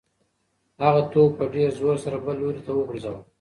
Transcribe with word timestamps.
هغه 0.83 1.01
توپ 1.11 1.31
په 1.37 1.45
ډېر 1.53 1.69
زور 1.79 1.95
سره 2.03 2.17
بل 2.25 2.35
لوري 2.41 2.61
ته 2.67 2.71
وغورځاوه. 2.73 3.21